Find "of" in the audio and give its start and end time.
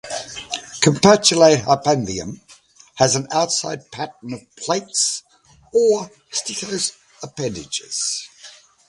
4.33-4.41